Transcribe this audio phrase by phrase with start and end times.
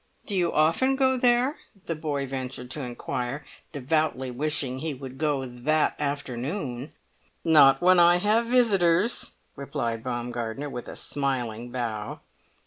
[0.25, 5.45] "Do you often go there?" the boy ventured to inquire, devoutly wishing he would go
[5.45, 6.91] that afternoon.
[7.43, 12.21] "Not when I have visitors," replied Baumgartner, with a smiling bow.